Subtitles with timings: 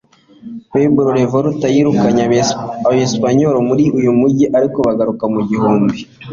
[0.69, 2.23] Pueblo Revolt yirukanye
[2.87, 5.97] Abesipanyoli muri uyu mujyi, ariko bagaruk mu gihumbi